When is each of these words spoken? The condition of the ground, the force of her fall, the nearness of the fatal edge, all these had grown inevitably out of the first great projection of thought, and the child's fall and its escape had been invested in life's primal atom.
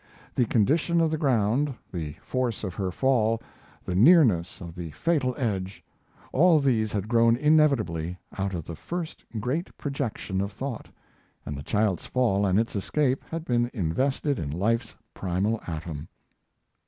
The 0.33 0.45
condition 0.45 0.99
of 0.99 1.11
the 1.11 1.17
ground, 1.19 1.75
the 1.93 2.13
force 2.23 2.63
of 2.63 2.73
her 2.73 2.89
fall, 2.89 3.39
the 3.85 3.93
nearness 3.93 4.59
of 4.59 4.73
the 4.73 4.89
fatal 4.89 5.35
edge, 5.37 5.83
all 6.33 6.57
these 6.57 6.91
had 6.91 7.07
grown 7.07 7.35
inevitably 7.37 8.17
out 8.35 8.55
of 8.55 8.65
the 8.65 8.75
first 8.75 9.23
great 9.39 9.77
projection 9.77 10.41
of 10.41 10.51
thought, 10.51 10.89
and 11.45 11.55
the 11.55 11.61
child's 11.61 12.07
fall 12.07 12.47
and 12.47 12.59
its 12.59 12.75
escape 12.75 13.23
had 13.29 13.45
been 13.45 13.69
invested 13.75 14.39
in 14.39 14.49
life's 14.49 14.95
primal 15.13 15.61
atom. 15.67 16.07